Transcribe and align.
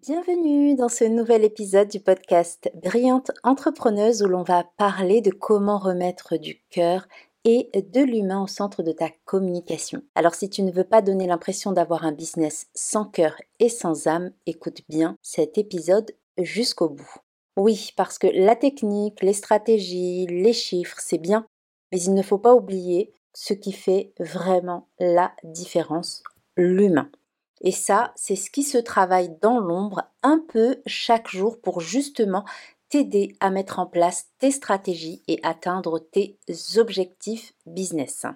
Bienvenue 0.00 0.74
dans 0.74 0.88
ce 0.88 1.04
nouvel 1.04 1.44
épisode 1.44 1.88
du 1.88 2.00
podcast 2.00 2.70
Brillante 2.82 3.30
entrepreneuse 3.42 4.22
où 4.22 4.26
l'on 4.26 4.42
va 4.42 4.64
parler 4.78 5.20
de 5.20 5.30
comment 5.30 5.76
remettre 5.76 6.38
du 6.38 6.62
cœur 6.70 7.06
et 7.44 7.68
de 7.74 8.00
l'humain 8.00 8.42
au 8.42 8.46
centre 8.46 8.82
de 8.82 8.92
ta 8.92 9.10
communication. 9.26 10.02
Alors 10.14 10.34
si 10.34 10.48
tu 10.48 10.62
ne 10.62 10.72
veux 10.72 10.84
pas 10.84 11.02
donner 11.02 11.26
l'impression 11.26 11.72
d'avoir 11.72 12.06
un 12.06 12.12
business 12.12 12.68
sans 12.74 13.04
cœur 13.04 13.36
et 13.60 13.68
sans 13.68 14.06
âme, 14.06 14.30
écoute 14.46 14.80
bien 14.88 15.18
cet 15.20 15.58
épisode 15.58 16.10
jusqu'au 16.38 16.88
bout. 16.88 17.14
Oui, 17.58 17.90
parce 17.94 18.16
que 18.16 18.28
la 18.28 18.56
technique, 18.56 19.20
les 19.20 19.34
stratégies, 19.34 20.26
les 20.26 20.54
chiffres, 20.54 20.96
c'est 21.00 21.18
bien, 21.18 21.44
mais 21.92 22.00
il 22.00 22.14
ne 22.14 22.22
faut 22.22 22.38
pas 22.38 22.54
oublier 22.54 23.12
ce 23.34 23.52
qui 23.52 23.72
fait 23.72 24.14
vraiment 24.18 24.88
la 24.98 25.32
différence, 25.44 26.22
l'humain. 26.56 27.10
Et 27.62 27.72
ça, 27.72 28.12
c'est 28.16 28.36
ce 28.36 28.50
qui 28.50 28.64
se 28.64 28.78
travaille 28.78 29.36
dans 29.40 29.58
l'ombre 29.58 30.02
un 30.22 30.44
peu 30.46 30.82
chaque 30.84 31.28
jour 31.28 31.60
pour 31.60 31.80
justement 31.80 32.44
t'aider 32.88 33.36
à 33.40 33.50
mettre 33.50 33.78
en 33.78 33.86
place 33.86 34.26
tes 34.38 34.50
stratégies 34.50 35.22
et 35.28 35.40
atteindre 35.42 35.98
tes 35.98 36.38
objectifs 36.76 37.54
business. 37.64 38.26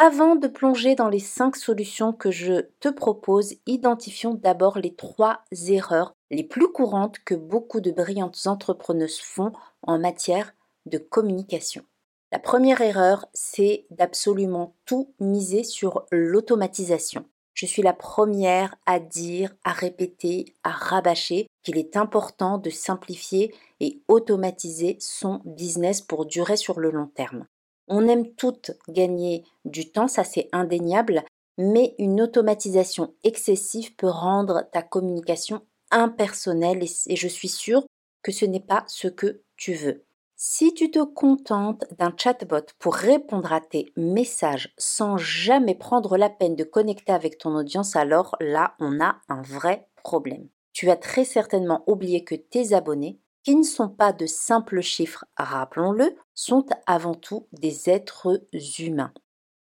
Avant 0.00 0.36
de 0.36 0.46
plonger 0.46 0.94
dans 0.94 1.08
les 1.08 1.18
cinq 1.18 1.56
solutions 1.56 2.12
que 2.12 2.30
je 2.30 2.68
te 2.78 2.88
propose, 2.88 3.54
identifions 3.66 4.34
d'abord 4.34 4.78
les 4.78 4.94
trois 4.94 5.42
erreurs 5.66 6.14
les 6.30 6.44
plus 6.44 6.70
courantes 6.70 7.18
que 7.24 7.34
beaucoup 7.34 7.80
de 7.80 7.90
brillantes 7.90 8.46
entrepreneuses 8.46 9.18
font 9.18 9.52
en 9.82 9.98
matière 9.98 10.52
de 10.86 10.98
communication. 10.98 11.82
La 12.30 12.38
première 12.38 12.80
erreur, 12.80 13.26
c'est 13.32 13.86
d'absolument 13.90 14.76
tout 14.84 15.14
miser 15.18 15.64
sur 15.64 16.04
l'automatisation. 16.12 17.24
Je 17.58 17.66
suis 17.66 17.82
la 17.82 17.92
première 17.92 18.76
à 18.86 19.00
dire, 19.00 19.52
à 19.64 19.72
répéter, 19.72 20.54
à 20.62 20.70
rabâcher 20.70 21.48
qu'il 21.64 21.76
est 21.76 21.96
important 21.96 22.56
de 22.56 22.70
simplifier 22.70 23.52
et 23.80 24.00
automatiser 24.06 24.96
son 25.00 25.40
business 25.44 26.00
pour 26.00 26.24
durer 26.24 26.56
sur 26.56 26.78
le 26.78 26.92
long 26.92 27.08
terme. 27.08 27.46
On 27.88 28.06
aime 28.06 28.32
toutes 28.34 28.70
gagner 28.88 29.42
du 29.64 29.90
temps, 29.90 30.06
ça 30.06 30.22
c'est 30.22 30.48
indéniable, 30.52 31.24
mais 31.56 31.96
une 31.98 32.20
automatisation 32.20 33.12
excessive 33.24 33.96
peut 33.96 34.06
rendre 34.06 34.62
ta 34.70 34.82
communication 34.82 35.62
impersonnelle 35.90 36.84
et, 36.84 37.16
je 37.16 37.26
suis 37.26 37.48
sûre 37.48 37.84
que 38.22 38.30
ce 38.30 38.44
n'est 38.44 38.60
pas 38.60 38.84
ce 38.86 39.08
que 39.08 39.42
tu 39.56 39.74
veux. 39.74 40.04
Si 40.40 40.72
tu 40.72 40.92
te 40.92 41.02
contentes 41.02 41.84
d'un 41.98 42.14
chatbot 42.16 42.64
pour 42.78 42.94
répondre 42.94 43.52
à 43.52 43.60
tes 43.60 43.92
messages 43.96 44.72
sans 44.78 45.16
jamais 45.16 45.74
prendre 45.74 46.16
la 46.16 46.30
peine 46.30 46.54
de 46.54 46.62
connecter 46.62 47.10
avec 47.10 47.38
ton 47.38 47.56
audience, 47.56 47.96
alors 47.96 48.36
là, 48.38 48.76
on 48.78 49.00
a 49.00 49.16
un 49.28 49.42
vrai 49.42 49.88
problème. 49.96 50.48
Tu 50.72 50.90
as 50.90 50.96
très 50.96 51.24
certainement 51.24 51.82
oublié 51.88 52.22
que 52.22 52.36
tes 52.36 52.72
abonnés, 52.72 53.18
qui 53.42 53.56
ne 53.56 53.64
sont 53.64 53.88
pas 53.88 54.12
de 54.12 54.26
simples 54.26 54.80
chiffres, 54.80 55.24
rappelons-le, 55.36 56.14
sont 56.34 56.66
avant 56.86 57.14
tout 57.14 57.48
des 57.52 57.90
êtres 57.90 58.46
humains. 58.78 59.12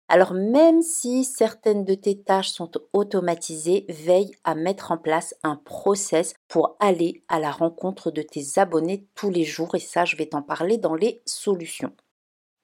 Alors 0.08 0.34
même 0.34 0.82
si 0.82 1.24
certaines 1.24 1.84
de 1.84 1.94
tes 1.94 2.22
tâches 2.22 2.50
sont 2.50 2.70
automatisées, 2.92 3.86
veille 3.88 4.30
à 4.44 4.54
mettre 4.54 4.92
en 4.92 4.98
place 4.98 5.34
un 5.42 5.56
process 5.56 6.34
pour 6.46 6.76
aller 6.78 7.24
à 7.28 7.40
la 7.40 7.50
rencontre 7.50 8.12
de 8.12 8.22
tes 8.22 8.60
abonnés 8.60 9.08
tous 9.16 9.30
les 9.30 9.44
jours 9.44 9.74
et 9.74 9.80
ça 9.80 10.04
je 10.04 10.16
vais 10.16 10.26
t'en 10.26 10.42
parler 10.42 10.78
dans 10.78 10.94
les 10.94 11.22
solutions. 11.26 11.92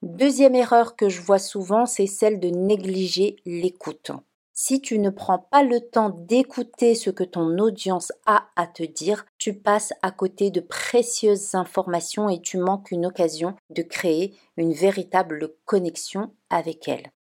Deuxième 0.02 0.54
erreur 0.54 0.94
que 0.94 1.08
je 1.08 1.20
vois 1.20 1.38
souvent, 1.38 1.86
c'est 1.86 2.06
celle 2.06 2.38
de 2.38 2.48
négliger 2.48 3.36
l'écoute. 3.44 4.12
Si 4.52 4.80
tu 4.80 4.98
ne 4.98 5.10
prends 5.10 5.38
pas 5.38 5.62
le 5.62 5.80
temps 5.80 6.10
d'écouter 6.10 6.94
ce 6.94 7.10
que 7.10 7.24
ton 7.24 7.58
audience 7.58 8.12
a 8.26 8.48
à 8.54 8.66
te 8.66 8.82
dire, 8.82 9.24
tu 9.38 9.54
passes 9.54 9.92
à 10.02 10.10
côté 10.10 10.50
de 10.50 10.60
précieuses 10.60 11.54
informations 11.54 12.28
et 12.28 12.40
tu 12.40 12.58
manques 12.58 12.90
une 12.90 13.06
occasion 13.06 13.56
de 13.70 13.82
créer 13.82 14.36
une 14.56 14.72
véritable 14.72 15.54
connexion 15.64 16.34
avec 16.50 16.86
elle. 16.86 17.10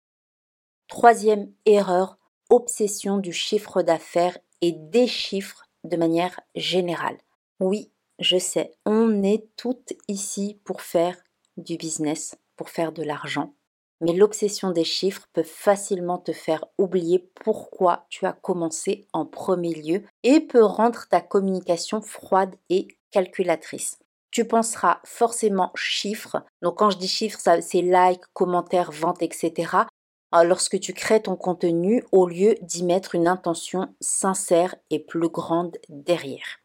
Troisième 0.92 1.50
erreur, 1.64 2.18
obsession 2.50 3.16
du 3.16 3.32
chiffre 3.32 3.80
d'affaires 3.80 4.36
et 4.60 4.72
des 4.72 5.06
chiffres 5.06 5.64
de 5.84 5.96
manière 5.96 6.38
générale. 6.54 7.16
Oui, 7.60 7.90
je 8.18 8.36
sais, 8.36 8.72
on 8.84 9.22
est 9.22 9.48
toutes 9.56 9.94
ici 10.06 10.60
pour 10.64 10.82
faire 10.82 11.16
du 11.56 11.78
business, 11.78 12.36
pour 12.56 12.68
faire 12.68 12.92
de 12.92 13.02
l'argent. 13.02 13.54
Mais 14.02 14.12
l'obsession 14.12 14.70
des 14.70 14.84
chiffres 14.84 15.26
peut 15.32 15.42
facilement 15.42 16.18
te 16.18 16.32
faire 16.32 16.66
oublier 16.76 17.30
pourquoi 17.42 18.04
tu 18.10 18.26
as 18.26 18.34
commencé 18.34 19.06
en 19.14 19.24
premier 19.24 19.72
lieu 19.72 20.02
et 20.24 20.40
peut 20.40 20.62
rendre 20.62 21.08
ta 21.08 21.22
communication 21.22 22.02
froide 22.02 22.54
et 22.68 22.86
calculatrice. 23.10 23.98
Tu 24.30 24.46
penseras 24.46 25.00
forcément 25.04 25.72
chiffres. 25.74 26.44
Donc 26.60 26.76
quand 26.76 26.90
je 26.90 26.98
dis 26.98 27.08
chiffres, 27.08 27.40
c'est 27.62 27.82
like, 27.82 28.20
commentaires, 28.34 28.92
ventes, 28.92 29.22
etc. 29.22 29.86
Euh, 30.34 30.44
lorsque 30.44 30.80
tu 30.80 30.92
crées 30.94 31.22
ton 31.22 31.36
contenu 31.36 32.04
au 32.10 32.26
lieu 32.26 32.54
d'y 32.62 32.84
mettre 32.84 33.14
une 33.14 33.28
intention 33.28 33.94
sincère 34.00 34.74
et 34.90 34.98
plus 34.98 35.28
grande 35.28 35.76
derrière. 35.88 36.60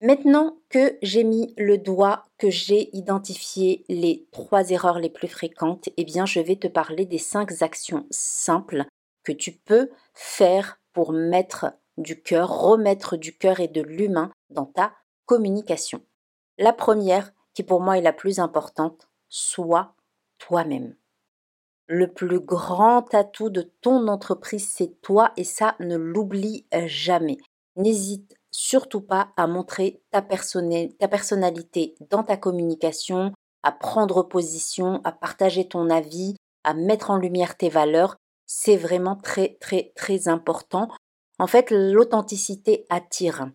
Maintenant 0.00 0.58
que 0.68 0.98
j'ai 1.02 1.22
mis 1.22 1.54
le 1.56 1.78
doigt, 1.78 2.24
que 2.36 2.50
j'ai 2.50 2.94
identifié 2.96 3.84
les 3.88 4.26
trois 4.32 4.70
erreurs 4.70 4.98
les 4.98 5.10
plus 5.10 5.28
fréquentes, 5.28 5.88
eh 5.96 6.04
bien 6.04 6.26
je 6.26 6.40
vais 6.40 6.56
te 6.56 6.66
parler 6.66 7.06
des 7.06 7.18
cinq 7.18 7.62
actions 7.62 8.06
simples 8.10 8.86
que 9.22 9.30
tu 9.30 9.52
peux 9.52 9.90
faire 10.12 10.80
pour 10.92 11.12
mettre 11.12 11.72
du 11.98 12.20
cœur, 12.20 12.50
remettre 12.50 13.16
du 13.16 13.38
cœur 13.38 13.60
et 13.60 13.68
de 13.68 13.80
l'humain 13.80 14.32
dans 14.50 14.66
ta 14.66 14.92
communication. 15.26 16.02
La 16.58 16.72
première, 16.72 17.32
qui 17.54 17.62
pour 17.62 17.80
moi 17.80 17.96
est 17.96 18.02
la 18.02 18.12
plus 18.12 18.40
importante, 18.40 19.08
sois 19.28 19.94
toi-même. 20.38 20.96
Le 21.94 22.10
plus 22.10 22.40
grand 22.40 23.14
atout 23.14 23.50
de 23.50 23.70
ton 23.82 24.08
entreprise, 24.08 24.66
c'est 24.66 25.02
toi 25.02 25.30
et 25.36 25.44
ça, 25.44 25.76
ne 25.78 25.94
l'oublie 25.94 26.64
jamais. 26.86 27.36
N'hésite 27.76 28.34
surtout 28.50 29.02
pas 29.02 29.28
à 29.36 29.46
montrer 29.46 30.00
ta, 30.10 30.22
personnalité 30.22 31.94
dans 32.10 32.22
ta 32.22 32.38
communication, 32.38 33.34
à 33.62 33.72
prendre 33.72 34.22
position, 34.22 35.02
à 35.04 35.12
partager 35.12 35.68
ton 35.68 35.90
avis, 35.90 36.34
à 36.64 36.72
mettre 36.72 37.10
en 37.10 37.18
lumière 37.18 37.58
tes 37.58 37.68
valeurs. 37.68 38.16
C'est 38.46 38.78
vraiment 38.78 39.16
très 39.16 39.58
très 39.60 39.92
très 39.94 40.28
important. 40.28 40.88
En 41.38 41.46
fait, 41.46 41.70
l'authenticité 41.70 42.86
attire. 42.88 43.50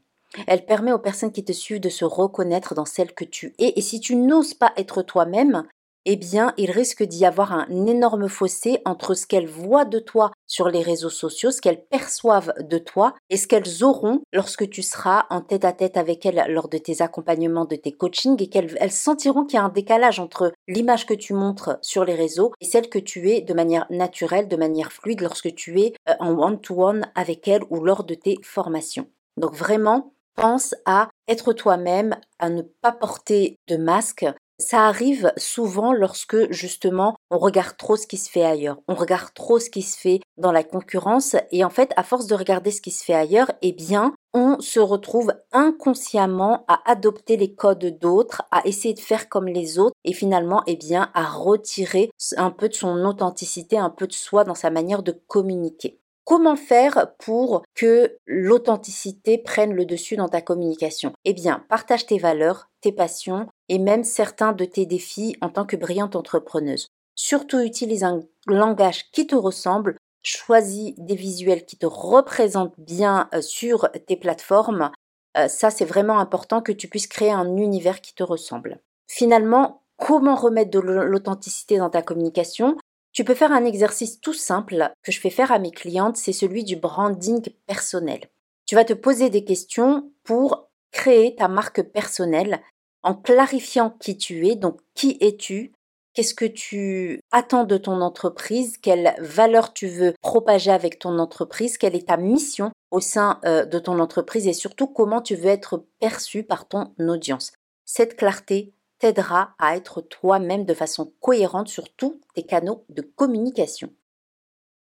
Elle 0.45 0.67
permet 0.67 0.91
aux 0.91 0.99
personnes 0.99 1.31
qui 1.31 1.43
te 1.43 1.53
suivent 1.53 1.79
de 1.79 1.89
se 1.89 2.05
reconnaître 2.05 2.75
dans 2.75 2.85
celle 2.85 3.15
que 3.15 3.25
tu 3.25 3.55
es. 3.57 3.73
Et 3.77 3.81
si 3.81 3.99
tu 3.99 4.15
n'oses 4.15 4.53
pas 4.53 4.73
être 4.77 5.01
toi-même, 5.01 5.63
eh 6.09 6.15
bien, 6.15 6.53
il 6.55 6.71
risque 6.71 7.03
d'y 7.03 7.25
avoir 7.25 7.51
un 7.51 7.67
énorme 7.85 8.29
fossé 8.29 8.79
entre 8.85 9.13
ce 9.13 9.27
qu'elles 9.27 9.49
voient 9.49 9.83
de 9.83 9.99
toi 9.99 10.31
sur 10.47 10.69
les 10.69 10.81
réseaux 10.81 11.09
sociaux, 11.09 11.51
ce 11.51 11.59
qu'elles 11.59 11.83
perçoivent 11.83 12.53
de 12.61 12.77
toi 12.77 13.13
et 13.29 13.35
ce 13.35 13.45
qu'elles 13.45 13.83
auront 13.83 14.21
lorsque 14.31 14.69
tu 14.69 14.83
seras 14.83 15.25
en 15.29 15.41
tête 15.41 15.65
à 15.65 15.73
tête 15.73 15.97
avec 15.97 16.25
elles 16.25 16.45
lors 16.47 16.69
de 16.69 16.77
tes 16.77 17.01
accompagnements, 17.01 17.65
de 17.65 17.75
tes 17.75 17.91
coachings 17.91 18.41
et 18.41 18.47
qu'elles 18.47 18.89
sentiront 18.89 19.43
qu'il 19.43 19.57
y 19.57 19.59
a 19.59 19.65
un 19.65 19.69
décalage 19.69 20.21
entre 20.21 20.53
l'image 20.69 21.05
que 21.05 21.13
tu 21.13 21.33
montres 21.33 21.77
sur 21.81 22.05
les 22.05 22.15
réseaux 22.15 22.53
et 22.61 22.65
celle 22.65 22.87
que 22.87 22.99
tu 22.99 23.29
es 23.29 23.41
de 23.41 23.53
manière 23.53 23.85
naturelle, 23.89 24.47
de 24.47 24.55
manière 24.55 24.93
fluide 24.93 25.19
lorsque 25.19 25.53
tu 25.55 25.81
es 25.81 25.93
euh, 26.07 26.13
en 26.21 26.31
one-to-one 26.39 27.01
-one 27.01 27.11
avec 27.15 27.49
elles 27.49 27.63
ou 27.69 27.83
lors 27.83 28.05
de 28.05 28.13
tes 28.13 28.37
formations. 28.43 29.09
Donc 29.35 29.53
vraiment, 29.53 30.13
pense 30.37 30.73
à 30.85 31.09
être 31.27 31.51
toi-même, 31.51 32.15
à 32.39 32.49
ne 32.49 32.61
pas 32.61 32.93
porter 32.93 33.59
de 33.67 33.75
masque 33.75 34.25
ça 34.59 34.87
arrive 34.87 35.31
souvent 35.37 35.93
lorsque 35.93 36.51
justement 36.51 37.15
on 37.29 37.37
regarde 37.37 37.77
trop 37.77 37.95
ce 37.95 38.07
qui 38.07 38.17
se 38.17 38.29
fait 38.29 38.43
ailleurs, 38.43 38.79
on 38.87 38.95
regarde 38.95 39.33
trop 39.33 39.59
ce 39.59 39.69
qui 39.69 39.81
se 39.81 39.97
fait 39.97 40.19
dans 40.37 40.51
la 40.51 40.63
concurrence 40.63 41.35
et 41.51 41.63
en 41.63 41.69
fait 41.69 41.91
à 41.95 42.03
force 42.03 42.27
de 42.27 42.35
regarder 42.35 42.71
ce 42.71 42.81
qui 42.81 42.91
se 42.91 43.03
fait 43.03 43.13
ailleurs, 43.13 43.51
eh 43.61 43.71
bien 43.71 44.13
on 44.33 44.59
se 44.59 44.79
retrouve 44.79 45.33
inconsciemment 45.51 46.65
à 46.67 46.81
adopter 46.89 47.37
les 47.37 47.53
codes 47.53 47.97
d'autres, 47.99 48.43
à 48.51 48.65
essayer 48.67 48.93
de 48.93 48.99
faire 48.99 49.29
comme 49.29 49.47
les 49.47 49.79
autres 49.79 49.95
et 50.03 50.13
finalement 50.13 50.63
eh 50.67 50.75
bien 50.75 51.09
à 51.13 51.25
retirer 51.25 52.11
un 52.37 52.51
peu 52.51 52.69
de 52.69 52.73
son 52.73 53.05
authenticité, 53.05 53.77
un 53.77 53.89
peu 53.89 54.07
de 54.07 54.13
soi 54.13 54.43
dans 54.43 54.55
sa 54.55 54.69
manière 54.69 55.03
de 55.03 55.19
communiquer. 55.27 55.99
Comment 56.27 56.57
faire 56.57 57.13
pour 57.19 57.63
que 57.73 58.17
l'authenticité 58.25 59.37
prenne 59.37 59.71
le 59.71 59.85
dessus 59.85 60.17
dans 60.17 60.27
ta 60.27 60.41
communication? 60.41 61.13
Eh 61.23 61.31
bien, 61.31 61.63
partage 61.69 62.05
tes 62.05 62.17
valeurs, 62.17 62.69
tes 62.81 62.91
passions 62.91 63.47
et 63.69 63.79
même 63.79 64.03
certains 64.03 64.53
de 64.53 64.65
tes 64.65 64.85
défis 64.85 65.35
en 65.41 65.49
tant 65.49 65.65
que 65.65 65.75
brillante 65.75 66.15
entrepreneuse. 66.15 66.87
Surtout 67.15 67.59
utilise 67.59 68.03
un 68.03 68.21
langage 68.47 69.11
qui 69.11 69.27
te 69.27 69.35
ressemble, 69.35 69.97
choisis 70.21 70.93
des 70.97 71.15
visuels 71.15 71.65
qui 71.65 71.77
te 71.77 71.85
représentent 71.85 72.77
bien 72.77 73.29
euh, 73.33 73.41
sur 73.41 73.89
tes 74.05 74.17
plateformes. 74.17 74.91
Euh, 75.37 75.47
ça, 75.47 75.69
c'est 75.69 75.85
vraiment 75.85 76.19
important 76.19 76.61
que 76.61 76.71
tu 76.71 76.87
puisses 76.87 77.07
créer 77.07 77.31
un 77.31 77.55
univers 77.57 78.01
qui 78.01 78.13
te 78.13 78.23
ressemble. 78.23 78.79
Finalement, 79.07 79.83
comment 79.97 80.35
remettre 80.35 80.71
de 80.71 80.79
l'authenticité 80.79 81.77
dans 81.77 81.89
ta 81.89 82.01
communication? 82.01 82.77
Tu 83.13 83.23
peux 83.23 83.35
faire 83.35 83.51
un 83.51 83.65
exercice 83.65 84.21
tout 84.21 84.33
simple 84.33 84.91
que 85.01 85.11
je 85.11 85.19
fais 85.19 85.29
faire 85.29 85.51
à 85.51 85.59
mes 85.59 85.71
clientes, 85.71 86.17
c'est 86.17 86.33
celui 86.33 86.63
du 86.63 86.75
branding 86.75 87.41
personnel. 87.65 88.29
Tu 88.65 88.75
vas 88.75 88.85
te 88.85 88.93
poser 88.93 89.29
des 89.29 89.43
questions 89.43 90.11
pour 90.23 90.69
créer 90.91 91.35
ta 91.35 91.47
marque 91.47 91.81
personnelle 91.81 92.59
en 93.07 93.13
clarifiant 93.13 93.89
qui 93.89 94.17
tu 94.17 94.49
es, 94.49 94.55
donc 94.55 94.81
qui 94.93 95.17
es-tu, 95.21 95.71
qu'est-ce 96.13 96.35
que 96.35 96.43
tu 96.43 97.21
attends 97.31 97.63
de 97.63 97.77
ton 97.77 98.01
entreprise, 98.01 98.77
quelle 98.77 99.15
valeur 99.19 99.71
tu 99.71 99.87
veux 99.87 100.13
propager 100.21 100.71
avec 100.71 100.99
ton 100.99 101.17
entreprise, 101.17 101.77
quelle 101.77 101.95
est 101.95 102.09
ta 102.09 102.17
mission 102.17 102.71
au 102.91 102.99
sein 102.99 103.39
euh, 103.45 103.63
de 103.63 103.79
ton 103.79 103.99
entreprise 103.99 104.45
et 104.45 104.51
surtout 104.51 104.87
comment 104.87 105.21
tu 105.21 105.35
veux 105.35 105.47
être 105.47 105.85
perçu 106.01 106.43
par 106.43 106.67
ton 106.67 106.93
audience. 106.99 107.53
Cette 107.85 108.17
clarté 108.17 108.73
t'aidera 108.99 109.55
à 109.57 109.77
être 109.77 110.01
toi-même 110.01 110.65
de 110.65 110.73
façon 110.73 111.13
cohérente 111.21 111.69
sur 111.69 111.87
tous 111.95 112.19
tes 112.35 112.43
canaux 112.43 112.83
de 112.89 113.03
communication. 113.03 113.89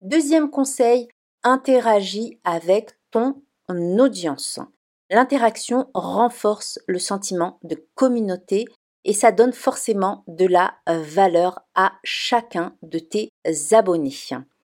Deuxième 0.02 0.50
conseil, 0.50 1.06
interagis 1.44 2.40
avec 2.42 2.98
ton 3.12 3.40
audience. 3.68 4.58
L'interaction 5.10 5.88
renforce 5.94 6.78
le 6.86 6.98
sentiment 6.98 7.58
de 7.62 7.76
communauté 7.94 8.64
et 9.04 9.12
ça 9.12 9.30
donne 9.30 9.52
forcément 9.52 10.24
de 10.26 10.46
la 10.46 10.74
valeur 10.86 11.60
à 11.74 11.92
chacun 12.02 12.74
de 12.82 12.98
tes 12.98 13.30
abonnés. 13.70 14.14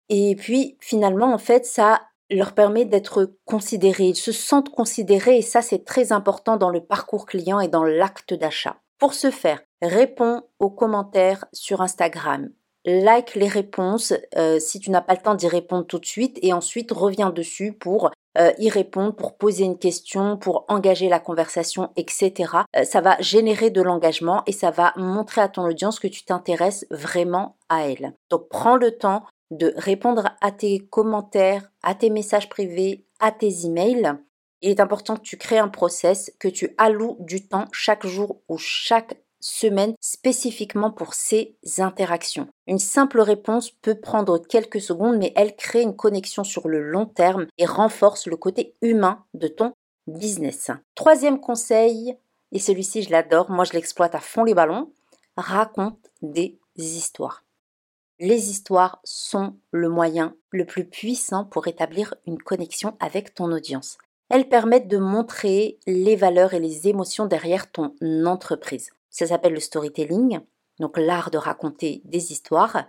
Et 0.09 0.35
puis 0.35 0.77
finalement, 0.81 1.33
en 1.33 1.37
fait, 1.37 1.65
ça 1.65 2.01
leur 2.29 2.53
permet 2.53 2.85
d'être 2.85 3.35
considérés. 3.45 4.09
Ils 4.09 4.15
se 4.15 4.31
sentent 4.31 4.69
considérés 4.69 5.37
et 5.37 5.41
ça, 5.41 5.61
c'est 5.61 5.85
très 5.85 6.11
important 6.11 6.57
dans 6.57 6.69
le 6.69 6.83
parcours 6.83 7.25
client 7.25 7.59
et 7.59 7.67
dans 7.67 7.83
l'acte 7.83 8.33
d'achat. 8.33 8.77
Pour 8.99 9.13
ce 9.13 9.31
faire, 9.31 9.61
réponds 9.81 10.43
aux 10.59 10.69
commentaires 10.69 11.45
sur 11.53 11.81
Instagram. 11.81 12.49
Like 12.85 13.35
les 13.35 13.47
réponses 13.47 14.13
euh, 14.37 14.59
si 14.59 14.79
tu 14.79 14.91
n'as 14.91 15.01
pas 15.01 15.13
le 15.13 15.21
temps 15.21 15.35
d'y 15.35 15.47
répondre 15.47 15.85
tout 15.85 15.99
de 15.99 16.05
suite 16.05 16.39
et 16.41 16.53
ensuite 16.53 16.91
reviens 16.91 17.29
dessus 17.29 17.73
pour 17.73 18.11
euh, 18.37 18.51
y 18.57 18.69
répondre, 18.69 19.15
pour 19.15 19.37
poser 19.37 19.65
une 19.65 19.77
question, 19.77 20.37
pour 20.37 20.65
engager 20.67 21.09
la 21.09 21.19
conversation, 21.19 21.91
etc. 21.95 22.51
Euh, 22.75 22.83
ça 22.83 23.01
va 23.01 23.19
générer 23.19 23.69
de 23.69 23.81
l'engagement 23.81 24.43
et 24.45 24.51
ça 24.51 24.71
va 24.71 24.93
montrer 24.95 25.41
à 25.41 25.49
ton 25.49 25.63
audience 25.63 25.99
que 25.99 26.07
tu 26.07 26.23
t'intéresses 26.23 26.85
vraiment 26.91 27.57
à 27.69 27.87
elle. 27.89 28.13
Donc 28.29 28.49
prends 28.49 28.75
le 28.75 28.91
temps 28.97 29.23
de 29.51 29.73
répondre 29.77 30.29
à 30.41 30.51
tes 30.51 30.79
commentaires, 30.79 31.71
à 31.83 31.95
tes 31.95 32.09
messages 32.09 32.49
privés, 32.49 33.05
à 33.19 33.31
tes 33.31 33.65
emails 33.65 34.17
il 34.61 34.71
est 34.71 34.79
important 34.79 35.15
que 35.15 35.21
tu 35.21 35.37
crées 35.37 35.59
un 35.59 35.67
process, 35.67 36.31
que 36.39 36.47
tu 36.47 36.73
alloues 36.77 37.17
du 37.19 37.47
temps 37.47 37.65
chaque 37.71 38.05
jour 38.05 38.41
ou 38.49 38.57
chaque 38.57 39.17
semaine 39.47 39.95
spécifiquement 40.01 40.91
pour 40.91 41.13
ces 41.13 41.55
interactions. 41.77 42.49
Une 42.67 42.79
simple 42.79 43.21
réponse 43.21 43.71
peut 43.71 43.99
prendre 43.99 44.37
quelques 44.39 44.81
secondes, 44.81 45.17
mais 45.17 45.31
elle 45.35 45.55
crée 45.55 45.81
une 45.81 45.95
connexion 45.95 46.43
sur 46.43 46.67
le 46.67 46.81
long 46.81 47.05
terme 47.05 47.47
et 47.57 47.65
renforce 47.65 48.27
le 48.27 48.35
côté 48.35 48.75
humain 48.81 49.23
de 49.33 49.47
ton 49.47 49.73
business. 50.05 50.71
Troisième 50.95 51.39
conseil, 51.39 52.17
et 52.51 52.59
celui-ci 52.59 53.03
je 53.03 53.11
l'adore, 53.11 53.49
moi 53.49 53.63
je 53.63 53.73
l'exploite 53.73 54.15
à 54.15 54.19
fond 54.19 54.43
les 54.43 54.53
ballons, 54.53 54.91
raconte 55.37 56.11
des 56.21 56.59
histoires. 56.75 57.45
Les 58.19 58.49
histoires 58.49 58.99
sont 59.03 59.55
le 59.71 59.89
moyen 59.89 60.35
le 60.51 60.65
plus 60.65 60.85
puissant 60.85 61.45
pour 61.45 61.67
établir 61.67 62.15
une 62.25 62.41
connexion 62.41 62.97
avec 62.99 63.33
ton 63.33 63.51
audience. 63.51 63.97
Elles 64.29 64.49
permettent 64.49 64.89
de 64.89 64.97
montrer 64.97 65.79
les 65.87 66.17
valeurs 66.17 66.53
et 66.53 66.59
les 66.59 66.89
émotions 66.89 67.27
derrière 67.27 67.71
ton 67.71 67.93
entreprise. 68.25 68.89
Ça 69.09 69.27
s'appelle 69.27 69.53
le 69.53 69.59
storytelling, 69.59 70.39
donc 70.79 70.97
l'art 70.97 71.31
de 71.31 71.37
raconter 71.37 72.01
des 72.05 72.31
histoires. 72.31 72.85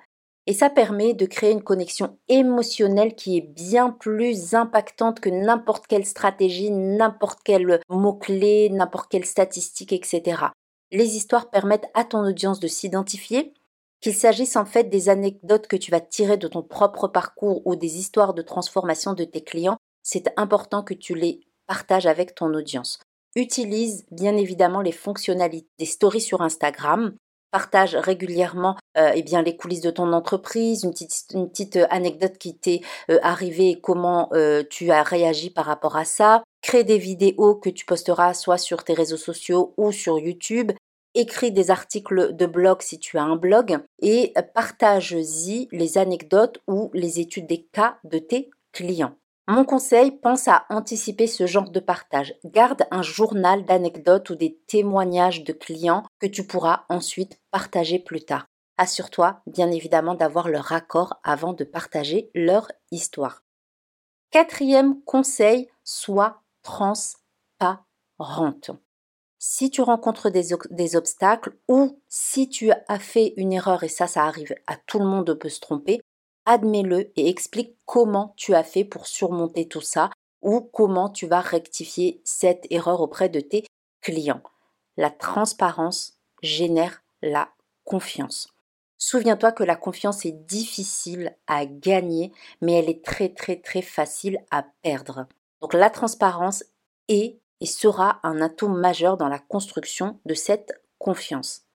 Et 0.46 0.54
ça 0.54 0.70
permet 0.70 1.12
de 1.12 1.26
créer 1.26 1.52
une 1.52 1.62
connexion 1.62 2.18
émotionnelle 2.28 3.14
qui 3.14 3.36
est 3.36 3.42
bien 3.42 3.90
plus 3.90 4.54
impactante 4.54 5.20
que 5.20 5.28
n'importe 5.28 5.86
quelle 5.86 6.06
stratégie, 6.06 6.70
n'importe 6.70 7.40
quel 7.44 7.80
mot-clé, 7.90 8.70
n'importe 8.70 9.10
quelle 9.10 9.26
statistique, 9.26 9.92
etc. 9.92 10.46
Les 10.90 11.16
histoires 11.16 11.50
permettent 11.50 11.90
à 11.92 12.04
ton 12.04 12.20
audience 12.26 12.60
de 12.60 12.66
s'identifier, 12.66 13.52
qu'il 14.00 14.14
s'agisse 14.14 14.56
en 14.56 14.64
fait 14.64 14.84
des 14.84 15.08
anecdotes 15.08 15.66
que 15.66 15.76
tu 15.76 15.90
vas 15.90 16.00
tirer 16.00 16.36
de 16.36 16.48
ton 16.48 16.62
propre 16.62 17.08
parcours 17.08 17.66
ou 17.66 17.76
des 17.76 17.98
histoires 17.98 18.32
de 18.32 18.42
transformation 18.42 19.12
de 19.12 19.24
tes 19.24 19.42
clients, 19.42 19.76
c'est 20.02 20.32
important 20.36 20.82
que 20.82 20.94
tu 20.94 21.14
les 21.14 21.40
partages 21.66 22.06
avec 22.06 22.34
ton 22.34 22.54
audience. 22.54 22.98
Utilise 23.36 24.04
bien 24.10 24.36
évidemment 24.36 24.80
les 24.80 24.92
fonctionnalités 24.92 25.68
des 25.78 25.84
stories 25.84 26.20
sur 26.20 26.42
Instagram. 26.42 27.14
Partage 27.50 27.96
régulièrement 27.96 28.76
euh, 28.98 29.12
eh 29.14 29.22
bien, 29.22 29.42
les 29.42 29.56
coulisses 29.56 29.80
de 29.80 29.90
ton 29.90 30.12
entreprise, 30.12 30.84
une 30.84 30.92
petite, 30.92 31.76
euh, 31.76 31.86
anecdote 31.88 32.36
qui 32.38 32.58
t'est 32.58 32.82
euh, 33.10 33.18
arrivée 33.22 33.70
et 33.70 33.80
comment 33.80 34.30
tu 34.68 34.90
as 34.90 35.02
réagi 35.02 35.50
par 35.50 35.64
rapport 35.66 35.96
à 35.96 36.04
ça. 36.04 36.42
Crée 36.60 36.84
des 36.84 36.98
vidéos 36.98 37.54
que 37.54 37.70
tu 37.70 37.86
posteras 37.86 38.34
soit 38.34 38.58
sur 38.58 38.84
tes 38.84 38.92
réseaux 38.92 39.16
sociaux 39.16 39.72
ou 39.76 39.92
sur 39.92 40.18
YouTube 40.18 40.72
écris 41.14 41.52
des 41.52 41.70
articles 41.70 42.34
de 42.34 42.46
blog 42.46 42.82
si 42.82 42.98
tu 42.98 43.18
as 43.18 43.22
un 43.22 43.36
blog 43.36 43.78
et 44.00 44.32
partage-y 44.54 45.68
les 45.72 45.98
anecdotes 45.98 46.60
ou 46.68 46.90
les 46.94 47.18
études 47.18 47.46
des 47.46 47.64
cas 47.72 47.98
de 48.04 48.18
tes 48.18 48.50
clients. 48.72 49.16
Mon 49.50 49.64
conseil, 49.64 50.10
pense 50.10 50.46
à 50.46 50.66
anticiper 50.68 51.26
ce 51.26 51.46
genre 51.46 51.70
de 51.70 51.80
partage. 51.80 52.34
Garde 52.44 52.84
un 52.90 53.00
journal 53.00 53.64
d'anecdotes 53.64 54.28
ou 54.28 54.34
des 54.34 54.60
témoignages 54.66 55.42
de 55.42 55.54
clients 55.54 56.04
que 56.20 56.26
tu 56.26 56.46
pourras 56.46 56.84
ensuite 56.90 57.40
partager 57.50 57.98
plus 57.98 58.26
tard. 58.26 58.44
Assure-toi, 58.76 59.40
bien 59.46 59.70
évidemment, 59.70 60.14
d'avoir 60.14 60.50
leur 60.50 60.72
accord 60.72 61.18
avant 61.24 61.54
de 61.54 61.64
partager 61.64 62.30
leur 62.34 62.70
histoire. 62.90 63.42
Quatrième 64.30 65.02
conseil, 65.04 65.70
sois 65.82 66.42
transparente. 66.62 67.80
Si 69.38 69.70
tu 69.70 69.80
rencontres 69.80 70.28
des, 70.28 70.48
des, 70.68 70.94
obstacles 70.94 71.56
ou 71.68 72.02
si 72.08 72.50
tu 72.50 72.70
as 72.70 72.98
fait 72.98 73.32
une 73.38 73.54
erreur, 73.54 73.82
et 73.82 73.88
ça, 73.88 74.06
ça 74.06 74.24
arrive 74.24 74.54
à 74.66 74.76
tout 74.76 74.98
le 74.98 75.06
monde, 75.06 75.32
peut 75.32 75.48
se 75.48 75.60
tromper, 75.60 76.02
admets-le 76.48 77.12
et 77.14 77.28
explique 77.28 77.76
comment 77.84 78.32
tu 78.36 78.54
as 78.54 78.64
fait 78.64 78.84
pour 78.84 79.06
surmonter 79.06 79.68
tout 79.68 79.82
ça 79.82 80.10
ou 80.40 80.62
comment 80.62 81.10
tu 81.10 81.26
vas 81.26 81.40
rectifier 81.40 82.22
cette 82.24 82.66
erreur 82.70 83.02
auprès 83.02 83.28
de 83.28 83.40
tes 83.40 83.66
clients. 84.00 84.42
La 84.96 85.10
transparence 85.10 86.16
génère 86.42 87.02
la 87.20 87.50
confiance. 87.84 88.48
Souviens-toi 88.96 89.52
que 89.52 89.62
la 89.62 89.76
confiance 89.76 90.24
est 90.24 90.46
difficile 90.46 91.36
à 91.46 91.66
gagner, 91.66 92.32
mais 92.62 92.72
elle 92.72 92.88
est 92.88 93.04
très 93.04 93.28
très 93.28 93.56
très 93.56 93.82
facile 93.82 94.38
à 94.50 94.64
perdre. 94.82 95.26
Donc 95.60 95.74
la 95.74 95.90
transparence 95.90 96.64
est 97.08 97.38
et 97.60 97.66
sera 97.66 98.20
un 98.22 98.40
atout 98.40 98.68
majeur 98.68 99.18
dans 99.18 99.28
la 99.28 99.38
construction 99.38 100.18
de 100.24 100.34
cette 100.34 100.72
confiance. 100.98 101.67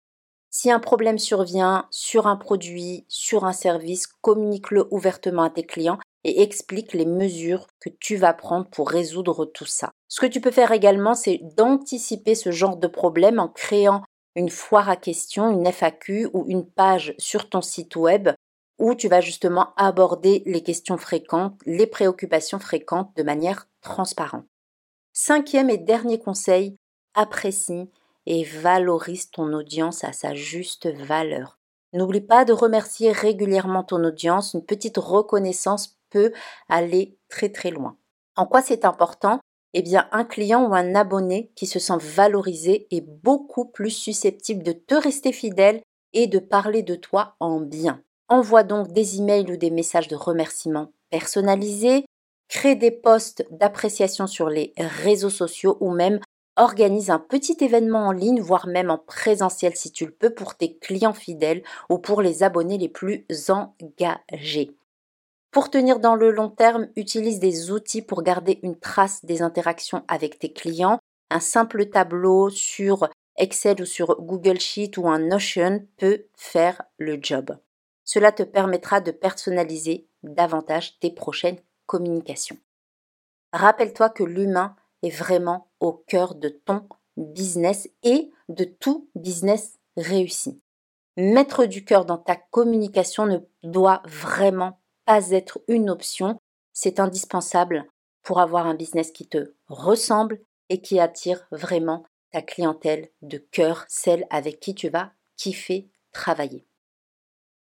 Si 0.56 0.70
un 0.70 0.80
problème 0.80 1.18
survient 1.18 1.88
sur 1.90 2.28
un 2.28 2.36
produit, 2.36 3.06
sur 3.08 3.44
un 3.44 3.54
service, 3.54 4.06
communique-le 4.06 4.88
ouvertement 4.92 5.42
à 5.42 5.50
tes 5.50 5.64
clients 5.64 5.98
et 6.24 6.44
explique 6.44 6.94
les 6.94 7.08
mesures 7.08 7.66
que 7.80 7.90
tu 7.90 8.18
vas 8.18 8.36
prendre 8.36 8.70
pour 8.70 8.88
résoudre 8.88 9.46
tout 9.46 9.66
ça. 9.66 9.90
Ce 10.10 10.22
que 10.22 10.28
tu 10.28 10.42
peux 10.42 10.52
faire 10.52 10.72
également, 10.72 11.16
c'est 11.16 11.40
d'anticiper 11.58 12.36
ce 12.36 12.52
genre 12.52 12.78
de 12.78 12.86
problème 12.86 13.40
en 13.40 13.48
créant 13.48 14.04
une 14.36 14.52
foire 14.52 14.92
à 14.92 14.96
questions, 14.96 15.50
une 15.50 15.66
FAQ 15.66 16.30
ou 16.34 16.46
une 16.48 16.70
page 16.70 17.16
sur 17.18 17.50
ton 17.50 17.62
site 17.62 17.96
web 17.96 18.30
où 18.78 18.94
tu 18.94 19.08
vas 19.08 19.22
justement 19.22 19.74
aborder 19.76 20.44
les 20.46 20.62
questions 20.62 20.98
fréquentes, 20.98 21.60
les 21.66 21.88
préoccupations 21.88 22.60
fréquentes 22.60 23.10
de 23.18 23.24
manière 23.24 23.68
transparente. 23.82 24.46
Cinquième 25.14 25.72
et 25.72 25.80
dernier 25.80 26.20
conseil, 26.20 26.78
apprécie 27.16 27.90
et 28.26 28.44
valorise 28.44 29.30
ton 29.32 29.54
audience 29.54 30.04
à 30.04 30.14
sa 30.14 30.34
juste 30.34 30.88
valeur. 30.88 31.60
N'oublie 31.94 32.22
pas 32.22 32.46
de 32.46 32.54
remercier 32.54 33.12
régulièrement 33.12 33.84
ton 33.84 34.04
audience, 34.04 34.54
une 34.54 34.66
petite 34.66 34.98
reconnaissance 34.98 35.98
peut 36.10 36.32
aller 36.68 37.18
très 37.30 37.50
très 37.50 37.70
loin. 37.70 37.98
En 38.36 38.46
quoi 38.46 38.62
c'est 38.62 38.86
important? 38.86 39.40
Eh 39.74 39.82
bien, 39.82 40.08
un 40.12 40.24
client 40.24 40.68
ou 40.68 40.74
un 40.74 40.96
abonné 40.96 41.52
qui 41.56 41.66
se 41.66 41.80
sent 41.80 41.98
valorisé 42.00 42.88
est 42.92 43.02
beaucoup 43.02 43.66
plus 43.66 43.90
susceptible 43.90 44.64
de 44.64 44.72
te 44.72 44.96
rester 44.96 45.32
fidèle 45.32 45.82
et 46.14 46.28
de 46.28 46.40
parler 46.40 46.84
de 46.84 46.96
toi 46.96 47.36
en 47.40 47.60
bien. 47.60 48.02
Envoie 48.28 48.64
donc 48.64 48.92
des 48.92 49.18
emails 49.18 49.52
ou 49.52 49.58
des 49.58 49.72
messages 49.72 50.08
de 50.08 50.16
remerciement 50.16 50.92
personnalisés, 51.10 52.06
crée 52.50 52.76
des 52.76 52.92
posts 52.92 53.46
d'appréciation 53.52 54.28
sur 54.28 54.50
les 54.50 54.74
réseaux 54.78 55.30
sociaux 55.30 55.78
ou 55.80 55.92
même 55.92 56.20
Organise 56.56 57.10
un 57.10 57.20
petit 57.20 57.58
événement 57.62 58.08
en 58.08 58.12
ligne, 58.12 58.40
voire 58.40 58.68
même 58.68 58.92
en 58.92 59.00
présentiel 59.00 59.76
si 59.76 59.92
tu 59.92 60.06
le 60.06 60.12
peux, 60.12 60.30
pour 60.30 60.56
tes 60.56 60.78
clients 60.78 61.14
fidèles 61.14 61.64
ou 61.90 61.98
pour 61.98 62.22
les 62.22 62.44
abonnés 62.44 62.78
les 62.78 62.90
plus 62.90 63.26
engagés. 63.50 64.78
Pour 65.50 65.70
tenir 65.70 66.00
dans 66.00 66.16
le 66.16 66.32
long 66.32 66.50
terme, 66.50 66.90
utilise 66.96 67.40
des 67.40 67.72
outils 67.72 68.02
pour 68.02 68.22
garder 68.22 68.60
une 68.64 68.80
trace 68.80 69.26
des 69.26 69.42
interactions 69.42 70.04
avec 70.08 70.40
tes 70.40 70.52
clients. 70.52 71.00
Un 71.32 71.40
simple 71.40 71.90
tableau 71.90 72.50
sur 72.50 73.10
Excel 73.38 73.82
ou 73.82 73.86
sur 73.86 74.22
Google 74.22 74.60
Sheet 74.60 74.92
ou 74.98 75.08
un 75.08 75.20
Notion 75.20 75.88
peut 75.98 76.26
faire 76.36 76.84
le 76.98 77.18
job. 77.22 77.58
Cela 78.04 78.32
te 78.32 78.44
permettra 78.44 79.02
de 79.02 79.12
personnaliser 79.12 80.08
davantage 80.22 81.00
tes 81.00 81.12
prochaines 81.12 81.60
communications. 81.88 82.58
Rappelle-toi 83.54 84.10
que 84.10 84.24
l'humain 84.24 84.76
est 85.04 85.16
vraiment 85.16 85.70
au 85.80 85.94
cœur 85.94 86.36
de 86.36 86.50
ton 86.50 86.88
business 87.18 87.88
et 88.02 88.32
de 88.50 88.64
tout 88.64 89.10
business 89.16 89.78
réussi. 89.98 90.62
Mettre 91.16 91.66
du 91.66 91.86
cœur 91.86 92.06
dans 92.06 92.18
ta 92.18 92.36
communication 92.36 93.28
ne 93.28 93.38
doit 93.62 94.02
vraiment 94.06 94.80
pas 95.06 95.30
être 95.30 95.62
une 95.68 95.90
option, 95.90 96.40
c'est 96.72 97.00
indispensable 97.00 97.86
pour 98.24 98.40
avoir 98.40 98.66
un 98.66 98.74
business 98.74 99.12
qui 99.12 99.28
te 99.28 99.54
ressemble 99.68 100.42
et 100.70 100.82
qui 100.82 101.00
attire 101.00 101.46
vraiment 101.52 102.04
ta 102.32 102.42
clientèle 102.42 103.10
de 103.22 103.38
cœur, 103.38 103.86
celle 103.90 104.26
avec 104.32 104.60
qui 104.60 104.74
tu 104.74 104.90
vas 104.90 105.12
kiffer 105.38 105.90
travailler. 106.14 106.66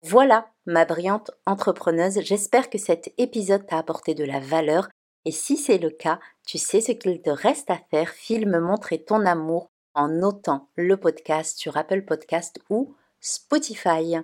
Voilà, 0.03 0.51
ma 0.67 0.85
brillante 0.85 1.31
entrepreneuse, 1.47 2.21
j'espère 2.21 2.71
que 2.71 2.79
cet 2.79 3.13
épisode 3.19 3.67
t'a 3.67 3.79
apporté 3.79 4.15
de 4.15 4.25
la 4.25 4.41
valeur 4.41 4.89
et 5.27 5.33
si 5.33 5.57
c'est 5.57 5.79
le 5.79 5.91
cas, 5.91 6.21
tu 6.47 6.57
sais 6.57 6.81
ce 6.81 6.93
qu'il 6.93 7.21
te 7.21 7.31
reste 7.31 7.69
à 7.69 7.81
faire, 7.91 8.11
filme 8.11 8.61
montrer 8.61 9.03
ton 9.03 9.27
amour 9.27 9.73
en 9.93 10.07
notant 10.07 10.69
le 10.77 10.97
podcast 10.97 11.59
sur 11.59 11.77
Apple 11.77 12.03
Podcast 12.03 12.61
ou 12.71 12.95
Spotify. 13.19 14.19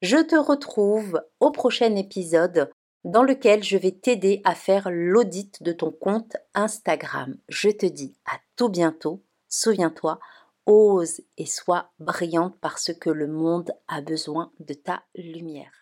Je 0.00 0.16
te 0.16 0.34
retrouve 0.34 1.20
au 1.40 1.50
prochain 1.50 1.94
épisode 1.94 2.70
dans 3.04 3.22
lequel 3.22 3.62
je 3.62 3.76
vais 3.76 3.92
t'aider 3.92 4.40
à 4.44 4.54
faire 4.54 4.88
l'audit 4.90 5.62
de 5.62 5.72
ton 5.72 5.90
compte 5.90 6.38
Instagram. 6.54 7.36
Je 7.50 7.68
te 7.68 7.84
dis 7.84 8.16
à 8.24 8.38
tout 8.56 8.70
bientôt. 8.70 9.22
Souviens-toi, 9.50 10.18
ose 10.64 11.20
et 11.36 11.46
sois 11.46 11.90
brillante 11.98 12.56
parce 12.62 12.94
que 12.94 13.10
le 13.10 13.26
monde 13.26 13.72
a 13.88 14.00
besoin 14.00 14.50
de 14.60 14.72
ta 14.72 15.02
lumière. 15.14 15.76